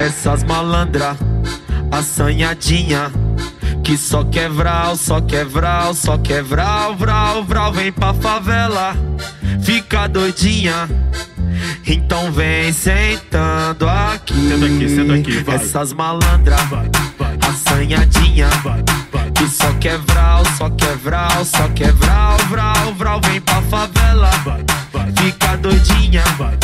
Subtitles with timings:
[0.00, 1.14] Essas malandra,
[1.92, 3.12] assanhadinha.
[3.84, 7.72] Que só quer vral, só quer vral, só quer vral, vral.
[7.72, 8.94] Vem pra favela,
[9.62, 10.88] fica doidinha.
[11.86, 14.34] Então vem sentando aqui.
[14.48, 15.56] Senta aqui, senta aqui, vai.
[15.56, 16.88] Essas malandra, Vai,
[17.18, 18.48] vai, assanhadinha.
[18.62, 18.82] vai,
[19.12, 19.30] vai.
[19.32, 23.20] Que só quer vral, só quer vral, só quer vral, vral, vral.
[23.24, 26.22] Vem pra favela, Vai, vai, fica doidinha.
[26.38, 26.56] vai,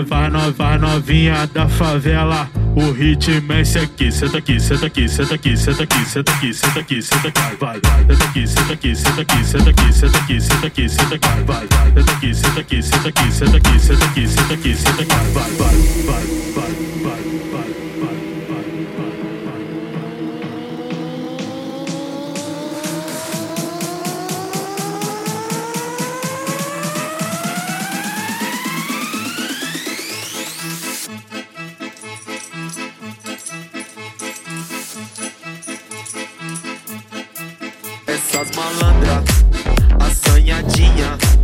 [0.00, 2.48] no- vai no- vai no- vai novinha da favela.
[2.76, 6.54] O ritmo é esse aqui, senta aqui, senta aqui, senta aqui, senta aqui, senta aqui,
[6.54, 10.18] senta aqui, senta aqui, vai, vai, senta aqui, senta aqui, senta aqui, senta aqui, senta
[10.18, 13.80] aqui, senta aqui, senta aqui, vai, vai, senta aqui, senta aqui, senta aqui, senta aqui,
[13.80, 15.76] senta aqui, senta aqui, senta aqui, vai, vai,
[16.06, 16.99] vai, vai.
[38.20, 39.24] essas malandras
[39.98, 41.39] assanhadinha.